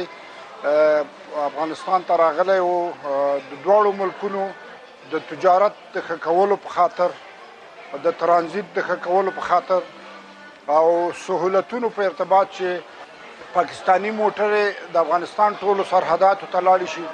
افغانستان 0.66 2.02
ته 2.06 2.16
راغلی 2.18 2.58
و 2.58 2.90
د 3.00 3.52
دواړو 3.64 3.92
ملکونو 3.98 4.46
د 5.12 5.22
تجارت 5.30 5.72
د 5.94 5.96
ښه 6.06 6.16
کولو 6.24 6.56
په 6.64 6.68
خاطر 6.76 7.10
د 8.06 8.14
ترانزیت 8.22 8.64
د 8.74 8.78
ښه 8.88 8.96
کولو 9.04 9.30
په 9.38 9.44
خاطر 9.50 10.74
او 10.78 10.88
سہولتونو 11.26 11.88
په 11.98 12.02
ارتباط 12.08 12.46
چې 12.56 13.46
پاکستانی 13.54 14.10
موټرې 14.20 14.66
د 14.94 14.98
افغانستان 15.04 15.50
ټولو 15.60 15.82
سرحداتو 15.92 16.46
ته 16.52 16.60
لاړې 16.66 16.88
شي 16.94 17.04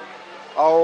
او 0.64 0.74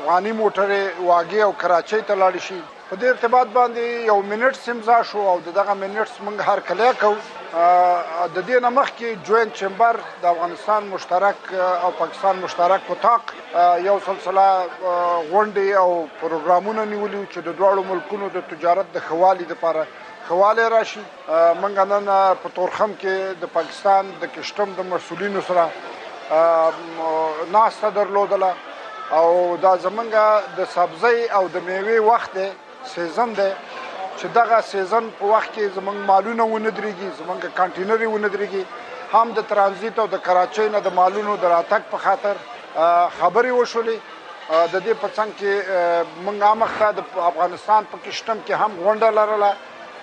افغاني 0.00 0.32
موټرې 0.40 0.82
واګي 1.08 1.40
او 1.46 1.52
کراچۍ 1.62 2.00
ته 2.08 2.14
لاړې 2.22 2.40
شي 2.48 2.60
په 2.92 2.96
دې 3.02 3.08
ارتباط 3.12 3.48
باندې 3.56 3.84
یو 4.06 4.14
منټس 4.30 4.62
امضا 4.70 4.96
شو 5.10 5.20
او 5.32 5.36
دغه 5.44 5.74
منټس 5.82 6.16
موږ 6.24 6.36
هر 6.48 6.60
کله 6.70 6.88
کو 7.02 7.10
د 7.18 8.38
دې 8.38 8.56
نمخ 8.64 8.88
کې 8.96 9.20
جوین 9.28 9.52
چمبر 9.60 9.98
د 10.24 10.26
افغانستان 10.32 10.88
مشترک 10.90 11.46
او 11.68 11.90
پاکستان 12.00 12.42
مشترک 12.42 12.90
وتاق 12.92 13.30
یو 13.86 13.94
سلسله 14.08 14.44
غونډې 14.64 15.78
او 15.82 15.88
پروګرامونه 16.24 16.84
نیولې 16.90 17.22
چې 17.30 17.46
د 17.46 17.48
دواړو 17.62 17.86
ملکونو 17.92 18.28
د 18.36 18.44
تجارت 18.50 18.90
د 18.98 19.04
خوالي 19.06 19.46
لپاره 19.54 19.84
خواله 20.28 20.66
راشي 20.76 21.04
موږ 21.04 21.86
نن 21.94 22.10
په 22.42 22.48
تورخم 22.60 22.92
کې 23.00 23.14
د 23.46 23.52
پاکستان 23.56 24.10
د 24.26 24.32
کشتم 24.36 24.74
د 24.82 24.88
مسولینو 24.92 25.46
سره 25.52 26.42
ناسته 27.56 27.92
درلودله 28.00 28.52
او 29.22 29.30
دا 29.66 29.72
زمونږ 29.86 30.60
د 30.60 30.70
سبزی 30.78 31.24
او 31.40 31.42
د 31.54 31.64
میوې 31.70 32.06
وخت 32.10 32.36
دی 32.40 32.46
سیزن 32.94 33.32
دی 33.38 33.48
چې 34.20 34.26
دغه 34.34 34.60
سیزن 34.68 35.04
په 35.18 35.24
وخت 35.32 35.50
کې 35.54 35.74
زمونږ 35.76 35.98
مالونه 36.10 36.44
ونه 36.44 36.70
درېږي 36.70 37.08
زمونږ 37.18 37.40
کانټینري 37.58 38.06
ونه 38.10 38.28
درېږي 38.34 38.64
هم 39.14 39.32
د 39.38 39.46
ترانزیت 39.52 39.98
او 39.98 40.06
د 40.14 40.18
کراچۍ 40.26 40.68
نه 40.74 40.80
د 40.86 40.94
مالونو 40.98 41.36
د 41.36 41.44
راتګ 41.54 41.82
په 41.90 41.98
خاطر 42.04 42.34
خبرې 43.18 43.50
وشولې 43.60 43.96
د 44.72 44.76
دې 44.86 44.94
په 45.02 45.08
څنګ 45.16 45.30
کې 45.38 46.02
موږ 46.24 46.42
امخته 46.48 46.90
د 46.98 47.26
افغانستان 47.32 47.84
په 47.92 47.98
کشتم 48.04 48.38
کې 48.46 48.54
هم 48.62 48.80
غونډه 48.84 49.10
لرله 49.18 49.50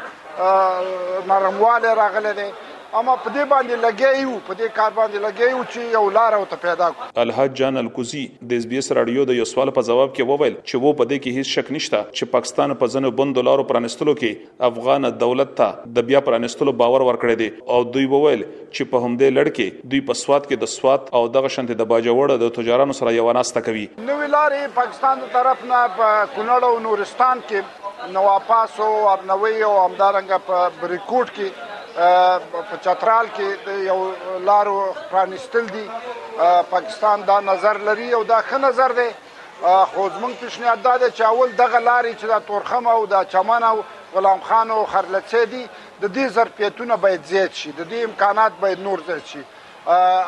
نرمواله 1.31 1.91
راغله 2.03 2.33
ده 2.39 2.47
اما 2.97 3.15
په 3.23 3.31
دې 3.33 3.49
باندې 3.49 3.81
لګیو 3.85 4.37
په 4.45 4.55
دې 4.59 4.69
کار 4.77 4.93
باندې 4.99 5.25
لګیو 5.25 5.65
چې 5.73 5.97
یو 5.97 6.05
لار 6.17 6.37
او 6.37 6.45
ته 6.53 6.61
پیدا 6.63 6.87
کو 7.01 7.09
الحاج 7.25 7.59
جان 7.63 7.79
الکوزی 7.81 8.23
د 8.53 8.63
اس 8.63 8.67
بي 8.71 8.79
اس 8.83 8.89
رادیو 8.99 9.25
د 9.31 9.39
یو 9.39 9.47
سوال 9.51 9.73
په 9.79 9.85
جواب 9.89 10.15
کې 10.15 10.29
وویل 10.31 10.55
چې 10.61 10.85
وو 10.85 10.93
په 11.03 11.11
دې 11.11 11.19
کې 11.27 11.37
هیڅ 11.39 11.59
شک 11.59 11.69
نشته 11.77 12.01
چې 12.15 12.33
پاکستان 12.39 12.75
په 12.85 12.93
زنه 12.97 13.11
بند 13.21 13.39
دولارو 13.41 13.67
پرانستلو 13.75 14.15
کې 14.23 14.71
افغان 14.71 15.09
دولت 15.25 15.53
ته 15.61 15.93
د 16.01 16.07
بیا 16.13 16.23
پرانستلو 16.31 16.77
باور 16.87 17.07
ورکړی 17.11 17.45
دی 17.45 17.69
او 17.75 17.79
دوی 17.99 18.09
وویل 18.15 18.45
چې 18.45 18.93
په 18.95 19.05
همدې 19.07 19.37
لړ 19.39 19.57
کې 19.59 19.91
دوی 19.93 20.03
په 20.11 20.21
سواد 20.23 20.47
کې 20.49 20.65
د 20.67 20.73
سواد 20.79 21.13
او 21.21 21.25
دغه 21.39 21.53
شنت 21.59 21.77
د 21.83 21.91
باجوړه 21.95 22.43
د 22.45 22.57
تجارانو 22.61 22.99
سره 23.03 23.17
یو 23.21 23.29
ناسته 23.43 23.67
کوي 23.71 23.87
نو 24.11 24.19
لارې 24.27 24.77
پاکستان 24.83 25.25
د 25.27 25.33
طرف 25.41 25.69
نه 25.75 25.85
په 26.03 26.17
کونړ 26.35 26.73
او 26.73 26.83
نورستان 26.91 27.45
کې 27.51 28.13
نواپاس 28.19 28.81
او 28.89 28.93
ابنوي 29.17 29.57
او 29.71 29.77
امدارنګ 29.85 30.47
په 30.53 30.85
بریکوټ 30.85 31.41
کې 31.41 31.75
په 31.97 32.79
چترال 32.85 33.27
کې 33.37 33.71
یو 33.89 34.41
لارو 34.45 34.95
پرانستل 35.11 35.67
دي 35.73 35.89
پاکستان 36.71 37.23
دا 37.27 37.41
نظر 37.41 37.79
لري 37.79 38.13
او 38.13 38.25
دا 38.25 38.43
ښه 38.43 38.59
نظر 38.59 38.93
دی 38.93 39.09
خو 39.93 40.09
زمونږ 40.11 40.33
پیشنهاد 40.41 40.83
دا 40.83 40.97
دی 40.99 41.11
چې 41.17 41.21
اول 41.23 41.51
دغه 41.53 41.79
لارې 41.79 42.19
چې 42.21 42.25
دا 42.27 42.39
تورخم 42.41 42.87
او 42.87 43.07
دا 43.07 43.25
چمن 43.25 43.63
او 43.63 43.83
غلام 44.15 44.41
خان 44.41 44.71
او 44.71 44.87
خرلڅې 44.87 45.45
دي 45.47 45.69
د 46.03 46.07
دې 46.15 46.29
ظرفیتونه 46.33 46.97
باید 46.97 47.25
زیات 47.25 47.53
شي 47.55 47.73
د 47.73 47.83
دې 47.91 48.05
امکانات 48.09 48.53
باید 48.61 48.81
نور 48.81 48.99
زیات 49.07 49.27
شي 49.27 49.43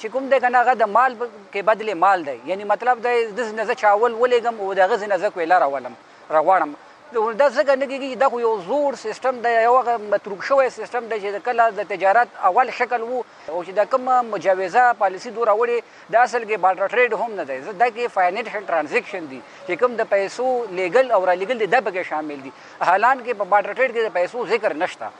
چې 0.00 0.08
کوم 0.12 0.24
دی 0.32 0.38
کنه 0.44 0.58
هغه 0.60 0.72
د 0.80 0.88
مال 0.96 1.14
کې 1.20 1.62
بدله 1.68 1.94
مال 2.00 2.24
دی 2.26 2.34
یعنی 2.48 2.64
مطلب 2.72 2.98
دی 3.04 3.14
د 3.38 3.54
نزه 3.60 3.74
چاول 3.82 4.16
ولېګم 4.22 4.60
او 4.64 4.74
د 4.80 4.90
غز 4.90 5.04
نزه 5.12 5.30
کویل 5.36 5.52
راولم 5.52 5.94
راغواړم 6.34 6.74
دا 7.12 7.48
څنګه 7.54 7.78
نګیږي 7.78 8.20
دا 8.22 8.28
خو 8.34 8.40
یو 8.40 8.60
زور 8.68 8.94
سیستم 9.02 9.38
دی 9.46 9.52
یو 9.62 9.72
هغه 9.78 9.96
متروک 10.16 10.42
شوی 10.48 10.68
سیستم 10.76 11.06
دی 11.12 11.20
چې 11.22 11.44
کله 11.48 11.68
د 11.78 11.88
تجارت 11.92 12.28
اول 12.50 12.70
شکل 12.78 13.02
وو 13.06 13.22
او 13.48 13.62
چې 13.64 13.70
دا 13.82 13.90
کوم 13.94 14.10
مجوزه 14.30 14.86
پالیسی 15.02 15.30
دور 15.36 15.50
وړي 15.50 15.82
دا 16.16 16.20
اصل 16.28 16.44
کې 16.48 16.64
باټر 16.66 16.94
ټریډ 16.94 17.20
هم 17.20 17.42
نه 17.42 17.50
دی 17.52 17.60
دا 17.66 17.90
کې 17.90 18.08
فاینانشل 18.18 18.66
ترانزیکشن 18.72 19.30
دی 19.30 19.40
چې 19.68 19.72
کوم 19.84 19.96
د 20.02 20.10
پیسو 20.16 20.48
لیګل 20.70 21.12
او 21.18 21.24
را 21.28 21.34
لیګل 21.44 21.58
دی 21.64 21.66
دا 21.66 21.80
پکې 21.88 22.10
شامل 22.14 22.40
دي 22.48 22.52
حالان 22.90 23.24
کې 23.26 23.34
په 23.42 23.54
باټر 23.54 23.78
ټریډ 23.78 23.98
کې 23.98 24.10
د 24.10 24.14
پیسو 24.20 24.46
ذکر 24.54 24.74
نشته 24.84 25.10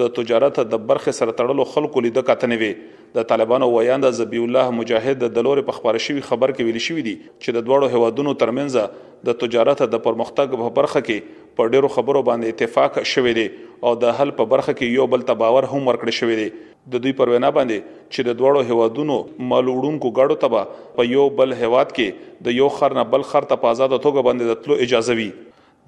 د 0.00 0.10
تجارت 0.16 0.58
د 0.72 0.82
برخې 0.88 1.20
سره 1.20 1.36
تړلو 1.40 1.70
خلکو 1.76 2.02
لید 2.06 2.18
کتنې 2.32 2.58
وي 2.64 2.72
د 3.14 3.22
طالبانو 3.30 3.68
ویاند 3.76 4.06
زبی 4.16 4.40
الله 4.44 4.72
مجاهد 4.80 5.22
د 5.22 5.32
دلور 5.38 5.60
په 5.70 5.76
خبره 5.78 6.02
شوی 6.04 6.20
خبر 6.26 6.52
کې 6.58 6.68
ویل 6.68 6.82
شوی 6.86 7.02
دی 7.06 7.14
چې 7.22 7.56
د 7.56 7.64
دوړو 7.68 7.96
هوادونو 7.96 8.34
ترمنځ 8.42 9.24
د 9.28 9.38
تجارت 9.40 9.82
د 9.94 10.02
پرمختګ 10.04 10.60
په 10.60 10.74
برخه 10.76 11.02
کې 11.08 11.48
په 11.60 11.72
ډیرو 11.74 11.90
خبرو 11.96 12.22
باندې 12.28 12.54
اتفاق 12.54 13.10
شوی 13.14 13.32
دی 13.40 13.46
او 13.88 13.92
د 14.04 14.16
حل 14.20 14.34
په 14.40 14.48
برخه 14.54 14.76
کې 14.78 15.00
یو 15.00 15.08
بل 15.16 15.26
تباور 15.32 15.68
هم 15.72 15.82
ورکړ 15.90 16.18
شوی 16.20 16.38
دی 16.44 16.48
د 16.94 17.04
دوی 17.06 17.16
پر 17.24 17.34
وینا 17.34 17.50
باندې 17.58 18.06
چې 18.06 18.30
د 18.30 18.38
دوړو 18.42 18.72
هوادونو 18.72 19.18
مالوړونکو 19.26 20.16
غاړو 20.18 20.42
تبا 20.48 20.62
په 20.98 21.10
یو 21.16 21.26
بل 21.42 21.56
هواد 21.64 21.94
کې 22.00 22.42
د 22.48 22.58
یو 22.62 22.70
خر 22.78 22.98
نه 23.02 23.06
بل 23.18 23.26
خر 23.34 23.50
ته 23.54 23.64
په 23.66 23.76
آزاد 23.76 23.98
توګه 24.00 24.32
باندې 24.32 24.50
د 24.52 24.64
تلو 24.64 24.80
اجازه 24.88 25.22
وی 25.22 25.28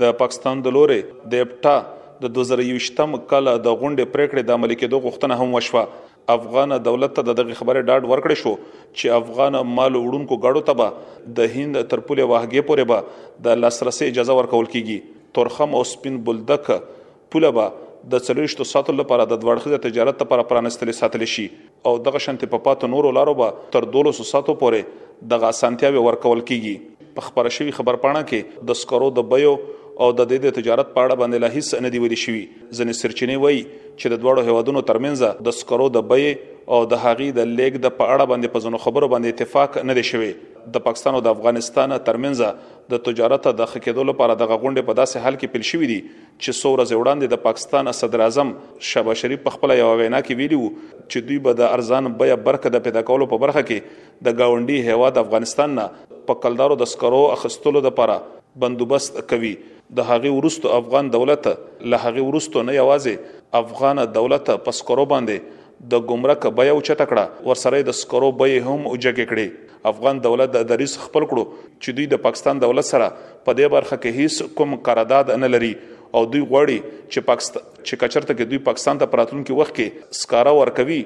د 0.05 0.19
پاکستان 0.25 0.67
د 0.69 0.79
لورې 0.81 1.29
د 1.35 1.47
اپټا 1.49 2.01
د 2.23 2.31
2023م 2.39 3.23
کال 3.31 3.47
د 3.51 3.77
غونډې 3.83 4.11
پریکړې 4.17 4.49
د 4.51 4.59
عملي 4.59 4.75
کېدو 4.83 5.07
غوښتنه 5.07 5.39
هم 5.41 5.61
وشوه 5.61 6.11
افغان 6.35 6.73
دولت 6.85 7.15
ته 7.19 7.23
د 7.29 7.35
دغه 7.39 7.57
خبره 7.61 7.81
ډاډ 7.87 8.07
ورکړی 8.11 8.35
شو 8.43 8.53
چې 8.79 9.15
افغان 9.19 9.57
مال 9.79 9.97
وړونکو 9.97 10.39
غاړو 10.43 10.63
ته 10.69 10.77
به 10.81 11.33
د 11.41 11.49
هند 11.55 11.81
تر 11.93 12.01
پولې 12.09 12.33
واهګې 12.33 12.69
پورې 12.71 12.91
به 12.91 13.49
د 13.49 13.63
لاسرسي 13.63 14.11
اجازه 14.13 14.37
ورکول 14.41 14.69
کیږي 14.75 14.99
تورخم 15.39 15.75
او 15.79 15.83
سپین 15.95 16.21
بلدک 16.29 16.69
پوله 16.69 17.51
به 17.59 17.67
د 18.15 18.25
څلويشتو 18.27 18.69
ساتل 18.75 18.99
لپاره 19.01 19.27
د 19.35 19.43
دوړخه 19.45 19.83
تجارت 19.89 20.23
لپاره 20.25 20.47
پرانستل 20.55 20.93
ساتل 21.01 21.25
شي 21.35 21.49
او 21.91 21.95
دغه 22.09 22.25
شنت 22.29 22.47
په 22.55 22.65
پاتو 22.71 22.91
نورو 22.95 23.13
لارو 23.19 23.35
به 23.43 23.59
تر 23.77 23.87
200 24.01 24.29
ساتو 24.33 24.57
پورې 24.65 25.29
دغه 25.37 25.53
اسانتیاوي 25.57 26.07
ورکول 26.09 26.45
کیږي 26.51 27.11
په 27.19 27.29
خبره 27.29 27.57
شوی 27.59 27.75
خبر 27.81 28.01
پاڼه 28.07 28.25
کې 28.33 28.67
د 28.71 28.81
سکرو 28.85 29.13
د 29.21 29.29
بيو 29.35 29.55
او 30.03 30.07
د 30.19 30.25
دې 30.31 30.39
د 30.43 30.53
تجارت 30.59 30.89
په 30.95 31.03
اړه 31.07 31.17
باندې 31.19 31.43
لا 31.43 31.49
هیڅ 31.57 31.83
نه 31.85 31.91
دی 31.95 31.99
ویل 32.05 32.15
شوی 32.23 32.41
ځنې 32.77 32.95
سرچینه 33.01 33.43
وای 33.43 33.59
چې 33.59 34.13
د 34.15 34.23
دوړو 34.23 34.45
هوادونو 34.49 34.81
ترمنځ 34.89 35.47
د 35.49 35.55
سکرو 35.59 35.87
د 35.97 36.07
بې 36.13 36.33
او 36.77 36.81
د 36.93 37.01
هغې 37.03 37.37
د 37.41 37.53
لیک 37.59 37.77
د 37.85 37.93
په 37.99 38.15
اړه 38.15 38.27
باندې 38.31 38.55
په 38.55 38.65
ځنو 38.65 38.81
خبرو 38.87 39.11
باندې 39.13 39.37
اتفاق 39.37 39.79
نه 39.91 39.97
دی 40.01 40.05
شوی 40.11 40.31
د 40.79 40.83
پاکستان 40.89 41.19
او 41.21 41.23
د 41.29 41.35
افغانستان 41.39 41.95
ترمنځ 42.11 42.91
د 42.95 43.03
تجارت 43.11 43.49
د 43.61 43.69
خکېدو 43.75 44.09
لپاره 44.11 44.37
د 44.43 44.51
غونډې 44.53 44.91
په 44.91 44.99
داسې 45.03 45.27
حال 45.27 45.39
کې 45.41 45.55
پیل 45.55 45.69
شوې 45.71 45.87
دي 45.93 45.99
چې 46.03 46.51
څو 46.61 46.75
ورځې 46.75 46.95
وړاندې 47.01 47.35
د 47.35 47.43
پاکستان 47.47 47.93
صدر 48.01 48.25
اعظم 48.29 48.53
شبا 48.91 49.17
شریف 49.25 49.45
په 49.49 49.57
خپل 49.59 49.77
یو 49.79 49.89
وینا 50.03 50.23
کې 50.27 50.43
ویلي 50.43 50.61
وو 50.63 50.75
چې 50.83 51.29
دوی 51.33 51.41
به 51.49 51.59
د 51.65 51.73
ارزان 51.79 52.11
بیا 52.25 52.41
برخه 52.51 52.75
د 52.79 52.85
پیدا 52.91 53.05
کولو 53.13 53.31
په 53.35 53.43
برخه 53.47 53.67
کې 53.73 54.21
د 54.31 54.39
گاونډي 54.43 54.91
هیواد 54.93 55.23
افغانستان 55.27 55.75
نه 55.81 55.89
په 56.31 56.43
کلدارو 56.47 56.81
د 56.87 56.91
سکرو 56.97 57.23
اخستلو 57.39 57.85
لپاره 57.91 58.23
بندوبست 58.61 59.17
کوي 59.31 59.53
د 59.99 60.09
هغه 60.09 60.31
ورستو 60.39 60.69
افغان 60.81 61.11
دولت 61.17 61.49
له 61.93 61.97
هغه 62.05 62.23
ورستو 62.27 62.63
نه 62.69 62.75
یوازې 62.77 63.59
افغان 63.61 64.01
دولت 64.17 64.51
پسکرو 64.67 65.05
باندې 65.13 65.81
د 65.95 66.05
ګمرک 66.11 66.45
بیاو 66.61 66.83
چټکړه 66.89 67.49
ورسره 67.49 67.81
د 67.89 67.97
سکرو 68.01 68.31
بې 68.43 68.69
هم 68.69 68.87
اوجګ 68.93 69.23
کړي 69.33 69.47
افغان 69.93 70.21
دولت 70.27 70.53
د 70.59 70.69
دریس 70.73 70.97
خپل 71.07 71.27
کړو 71.33 71.45
چې 71.57 71.99
دوی 71.99 72.07
د 72.15 72.23
پاکستان 72.29 72.61
دولت 72.67 72.91
سره 72.91 73.09
په 73.17 73.57
دې 73.59 73.73
برخه 73.77 73.99
کې 74.05 74.21
هیڅ 74.21 74.55
کوم 74.61 74.77
قرارداد 74.91 75.35
نه 75.45 75.53
لري 75.57 75.73
او 76.19 76.25
دوی 76.37 76.45
غواړي 76.53 76.79
چې 77.09 77.29
پاکستان 77.33 77.67
چې 77.73 78.03
کچرته 78.05 78.33
کې 78.39 78.53
دوی 78.55 78.63
پاکستان 78.71 79.03
ته 79.03 79.13
پراتونکو 79.17 79.59
وخت 79.63 79.77
کې 79.81 80.17
سکاره 80.23 80.57
ورکوي 80.61 81.03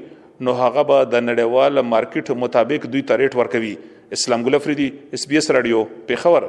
نو 0.48 0.56
هغه 0.62 0.86
به 0.92 1.08
د 1.16 1.26
نړیوال 1.30 1.86
مارکیټ 1.94 2.40
مطابق 2.44 2.86
دوی 2.94 3.04
تریټ 3.10 3.42
ورکوي 3.42 3.74
اسلام 4.20 4.46
ګل 4.48 4.60
افریدي 4.62 4.90
اس 5.18 5.28
بي 5.32 5.42
اس 5.42 5.50
رادیو 5.58 5.82
پیښور 6.12 6.48